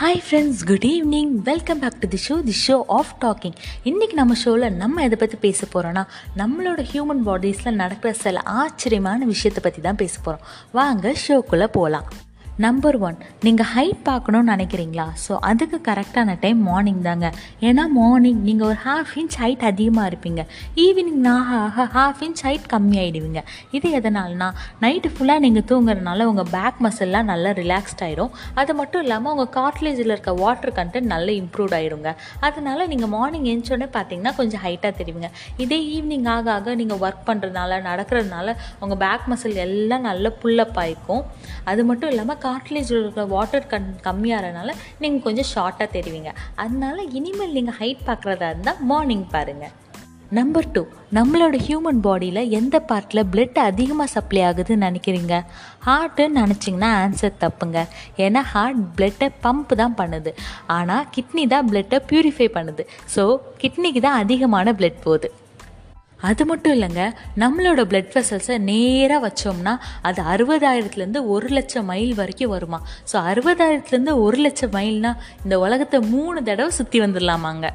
Hi 0.00 0.20
friends 0.26 0.60
good 0.64 0.84
evening 0.86 1.32
welcome 1.42 1.80
back 1.80 1.98
to 2.00 2.08
the 2.08 2.20
show 2.22 2.36
the 2.42 2.54
show 2.58 2.76
of 2.90 3.10
talking 3.20 3.56
இன்றைக்கி 3.84 4.14
நம்ம 4.14 4.34
ஷோவில் 4.34 4.76
நம்ம 4.76 5.02
எதை 5.02 5.16
பற்றி 5.18 5.38
பேச 5.38 5.66
போகிறோன்னா 5.66 6.02
நம்மளோட 6.36 6.84
ஹியூமன் 6.92 7.22
பாடிஸில் 7.26 7.78
நடக்கிற 7.82 8.12
சில 8.22 8.42
ஆச்சரியமான 8.54 9.26
விஷயத்தை 9.26 9.62
பற்றி 9.62 9.82
தான் 9.82 9.96
பேச 9.96 10.14
போகிறோம் 10.18 10.46
வாங்க 10.72 11.14
ஷோக்குள்ளே 11.24 11.68
போகலாம் 11.72 12.08
நம்பர் 12.64 12.96
ஒன் 13.06 13.18
நீங்கள் 13.46 13.68
ஹைட் 13.72 14.00
பார்க்கணுன்னு 14.08 14.52
நினைக்கிறீங்களா? 14.52 15.04
ஸோ 15.24 15.32
அதுக்கு 15.50 15.78
கரெக்டான 15.86 16.30
டைம் 16.42 16.58
மார்னிங் 16.68 16.98
தாங்க. 17.06 17.26
ஏன்னா 17.68 17.84
மார்னிங் 17.98 18.40
நீங்கள் 18.48 18.68
ஒரு 18.70 18.78
ஹாஃப் 18.86 19.12
இன்ச் 19.20 19.36
ஹைட் 19.42 19.62
அதிகமாக 19.68 20.08
இருப்பீங்க. 20.10 20.42
ஈவினிங் 20.84 21.20
நான் 21.26 21.46
ஹாஃப் 21.96 22.20
இன்ச் 22.26 22.42
ஹைட் 22.46 22.66
கம்மியாயிடுவீங்க. 22.72 23.42
இது 23.76 23.90
எதனால்னா 23.98 24.48
நைட்டு 24.84 25.12
ஃபுல்லாக 25.14 25.44
நீங்கள் 25.46 25.66
தூங்குறதுனால 25.70 26.26
உங்கள் 26.32 26.50
பேக் 26.56 26.82
மசில்லாம் 26.86 27.30
நல்லா 27.32 27.52
ரிலாக்ஸ்ட் 27.60 28.02
ஆகிடும் 28.06 28.34
அது 28.62 28.74
மட்டும் 28.80 29.04
இல்லாமல் 29.06 29.32
உங்கள் 29.34 29.50
கார்ட்லேஜில் 29.58 30.14
இருக்க 30.14 30.34
வாட்டர் 30.42 30.74
கண்டென்ட் 30.80 31.10
நல்லா 31.14 31.34
இம்ப்ரூவ் 31.42 31.76
ஆகிடுங்க 31.78 32.12
அதனால் 32.48 32.84
நீங்கள் 32.92 33.12
மார்னிங் 33.16 33.48
எழுந்தோடனே 33.52 33.90
பார்த்தீங்கன்னா 33.96 34.34
கொஞ்சம் 34.40 34.64
ஹைட்டாக 34.66 34.92
தெரிவிங்க. 35.00 35.30
இதே 35.66 35.80
ஈவினிங் 35.96 36.28
ஆக 36.36 36.52
ஆக 36.58 36.76
நீங்கள் 36.82 37.02
ஒர்க் 37.06 37.24
பண்ணுறதுனால 37.30 37.80
நடக்கிறதுனால 37.88 38.56
உங்கள் 38.82 39.02
பேக் 39.06 39.26
மசில் 39.32 39.64
எல்லாம் 39.68 40.06
நல்லா 40.10 40.32
புல்லப் 40.44 40.78
ஆகிக்கும் 40.84 41.24
அது 41.70 41.80
மட்டும் 41.88 42.12
இல்லாமல் 42.12 42.42
கார்ட்லேஜில் 42.50 43.00
இருக்கிற 43.02 43.26
வாட்டர் 43.34 43.70
கன் 43.74 43.90
கம்மியாகிறனால 44.08 44.70
நீங்கள் 45.02 45.26
கொஞ்சம் 45.28 45.50
ஷார்ட்டாக 45.54 45.90
தெரிவிங்க. 45.98 46.32
அதனால 46.64 46.96
இனிமேல் 47.18 47.56
நீங்கள் 47.58 47.78
ஹைட் 47.82 48.08
பார்க்குறதா 48.08 48.48
இருந்தால் 48.54 48.82
மார்னிங் 48.92 49.28
பாருங்கள் 49.36 49.76
நம்பர் 50.38 50.66
டூ 50.74 50.82
நம்மளோட 51.16 51.56
ஹியூமன் 51.66 52.00
பாடியில் 52.04 52.40
எந்த 52.58 52.76
பார்ட்டில் 52.90 53.22
பிளட் 53.30 53.58
அதிகமாக 53.70 54.12
சப்ளை 54.12 54.42
ஆகுதுன்னு 54.48 54.86
நினைக்கிறீங்க? 54.86 55.34
ஹார்ட்டுன்னு 55.86 56.42
நினச்சிங்கன்னா 56.42 56.90
ஆன்சர் 57.00 57.40
தப்புங்க. 57.44 57.80
ஏன்னா 58.24 58.42
ஹார்ட் 58.52 58.82
பிளட்டை 58.98 59.28
பம்ப் 59.44 59.74
தான் 59.82 59.96
பண்ணுது. 60.00 60.32
ஆனால் 60.76 61.08
கிட்னி 61.16 61.44
தான் 61.54 61.68
பிளட்டை 61.70 61.98
ப்யூரிஃபை 62.10 62.48
பண்ணுது. 62.58 62.84
ஸோ 63.14 63.24
கிட்னிக்கு 63.62 64.02
தான் 64.06 64.20
அதிகமான 64.24 64.74
பிளட் 64.80 65.04
போகுது. 65.06 65.30
அது 66.22 66.46
மட்டும் 66.46 66.72
இல்லைங்க 66.72 67.04
நம்மளோட 67.38 67.80
பிளட் 67.90 68.12
வெசல்ஸை 68.16 68.58
நேராக 68.58 69.20
வச்சோம்னா 69.26 69.72
அது 70.02 70.22
அறுபதாயிரத்துலேருந்து 70.22 71.26
ஒரு 71.26 71.48
லட்சம் 71.48 71.84
மைல் 71.84 72.14
வரைக்கும் 72.14 72.50
வருமா? 72.50 72.80
ஸோ 73.12 73.16
அறுபதாயிரத்துலேருந்து 73.30 74.14
ஒரு 74.20 74.36
லட்சம் 74.36 74.72
மைல்னால் 74.72 75.20
இந்த 75.42 75.58
உலகத்தை 75.58 76.00
மூணு 76.00 76.42
தடவை 76.42 76.70
சுற்றி 76.70 77.00
வந்துடலாமாங்க. 77.00 77.68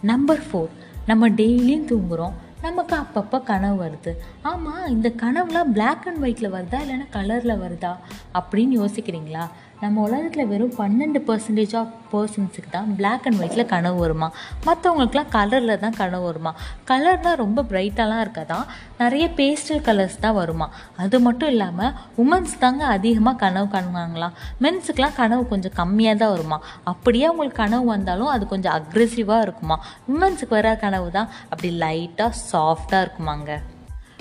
நம்பர் 0.00 0.42
ஃபோர் 0.46 0.72
நம்ம 1.06 1.28
டெய்லியும் 1.28 1.88
தூங்குகிறோம் 1.90 2.34
நமக்கு 2.62 2.96
அப்பப்போ 2.96 3.42
கனவு 3.42 3.76
வருது. 3.84 4.12
ஆமாம் 4.42 4.86
இந்த 4.88 5.08
கனவுலாம் 5.22 5.72
பிளாக் 5.72 6.06
அண்ட் 6.06 6.22
ஒயிட்டில் 6.22 6.52
வருதா 6.52 6.78
இல்லைன்னா 6.84 7.06
கலரில் 7.12 7.60
வருதா 7.64 7.92
அப்படின்னு 8.34 8.74
யோசிக்கிறீங்களா? 8.82 9.44
நம்ம 9.80 10.02
உலகத்தில் 10.02 10.46
வெறும் 10.46 10.74
பன்னெண்டு 10.78 11.20
பர்சன்டேஜ் 11.28 11.76
ஆஃப் 11.76 11.94
பர்சன்ஸுக்கு 12.12 12.70
தான் 12.70 12.96
பிளாக் 12.96 13.24
அண்ட் 13.24 13.38
ஒயிட்டில் 13.40 13.66
கனவு 13.66 13.98
வருமா? 13.98 14.28
மற்றவங்களுக்குலாம் 14.66 15.32
கலரில் 15.32 15.78
தான் 15.78 15.96
கனவு 15.96 16.24
வருமா? 16.24 16.54
கலர்னால் 16.90 17.36
ரொம்ப 17.36 17.62
பிரைட்டாலாம் 17.62 18.22
இருக்காதான் 18.24 18.64
நிறைய 18.98 19.28
பேஸ்டல் 19.36 19.82
கலர்ஸ் 19.88 20.18
தான் 20.20 20.34
வருமா? 20.34 20.68
அது 20.96 21.20
மட்டும் 21.20 21.48
இல்லாமல் 21.48 21.92
உமன்ஸ் 22.16 22.54
தாங்க 22.58 22.84
அதிகமாக 22.86 23.36
கனவு 23.36 23.68
காணுவாங்களாம் 23.74 24.36
மென்ஸுக்கெலாம் 24.60 25.18
கனவு 25.20 25.48
கொஞ்சம் 25.48 25.76
கம்மியாக 25.76 26.16
தான் 26.16 26.30
வருமா? 26.30 26.60
அப்படியே 26.84 27.24
அவங்களுக்கு 27.24 27.62
கனவு 27.62 27.84
வந்தாலும் 27.84 28.26
அது 28.26 28.46
கொஞ்சம் 28.46 28.72
அக்ரெசிவாக 28.72 29.40
இருக்குமா? 29.40 29.78
உமன்ஸுக்கு 30.08 30.56
வர 30.60 30.76
கனவு 30.76 31.10
தான். 31.10 31.28
அப்படி 31.50 31.78
லைட்டாக 31.78 32.32
சாஃப்டாக 32.52 33.04
இருக்குமாங்க. 33.06 33.60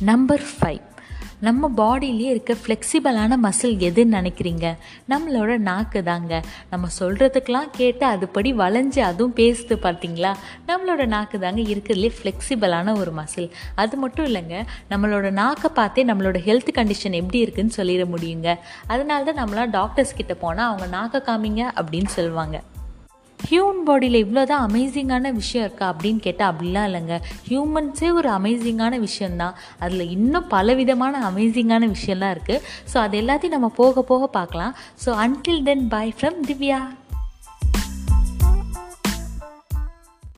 நம்பர் 0.00 0.42
ஃபைவ் 0.42 0.85
நம்ம 1.40 1.68
பாடியிலே 1.68 2.28
இருக்க 2.28 2.56
ஃப்ளெக்சிபிளான 2.66 3.36
மசில் 3.42 3.76
எதுன்னு 3.78 4.14
நினைக்கிறீங்க? 4.18 4.76
நம்மளோட 5.08 5.58
நாக்கு 5.58 6.02
தாங்க. 6.02 6.42
நம்ம 6.70 6.86
சொல்கிறதுக்கெலாம் 6.98 7.68
கேட்டு 7.72 8.06
அதுபடி 8.06 8.52
வளைஞ்சு 8.54 8.98
அதுவும் 8.98 9.34
பேசுது 9.36 9.76
பார்த்தீங்களா? 9.82 10.34
நம்மளோட 10.66 11.06
நாக்கு 11.06 11.38
தாங்க 11.38 11.60
இருக்கிறதுலே 11.60 12.10
ஃப்ளெக்சிபிளான 12.22 12.98
ஒரு 12.98 13.12
மசில் 13.12 13.50
அது 13.74 13.96
மட்டும் 13.96 14.26
இல்லைங்க 14.26 14.66
நம்மளோட 14.90 15.30
நாக்கை 15.30 15.70
பார்த்தே 15.74 16.04
நம்மளோட 16.04 16.38
ஹெல்த் 16.48 16.74
கண்டிஷன் 16.74 17.12
எப்படி 17.12 17.38
இருக்குன்னு 17.38 17.72
சொல்லிட 17.76 18.06
முடியுங்க. 18.16 18.58
அதனால 18.86 19.32
தான் 19.32 19.48
நம்மளாம் 19.48 19.70
டாக்டர்ஸ் 19.70 20.14
கிட்ட 20.14 20.34
போனால் 20.34 20.66
அவங்க 20.66 20.86
நாக்கை 20.86 21.20
காமிங்க 21.20 21.64
அப்படின்னு 21.74 22.06
சொல்லுவாங்க. 22.06 22.62
ஹியூமன் 23.48 23.82
பாடியில் 23.88 24.18
இவ்வளோ 24.22 24.42
தான் 24.50 24.64
அமேசிங்கான 24.68 25.32
விஷயம் 25.32 25.64
இருக்கா 25.66 25.86
அப்படின்னு 25.92 26.20
கேட்டால் 26.26 26.50
அப்படிலாம் 26.52 26.86
இல்லைங்க. 26.88 27.16
ஹியூமன்ஸே 27.48 28.08
ஒரு 28.18 28.28
அமேசிங்கான 28.38 28.98
விஷயந்தான் 28.98 29.56
அதில் 29.84 30.04
இன்னும் 30.16 30.50
பலவிதமான 30.54 31.22
அமேசிங்கான 31.30 31.88
விஷயம்லாம் 31.96 32.34
இருக்குது 32.36 32.62
ஸோ 32.92 32.98
அது 32.98 33.16
எல்லாத்தையும் 33.22 33.56
நம்ம 33.56 33.72
போக 33.82 34.02
போக 34.12 34.26
பார்க்கலாம். 34.38 34.74
So 35.04 35.10
until 35.24 35.66
then 35.70 35.88
bye 35.88 36.16
from 36.20 36.40
Divya 36.50 36.80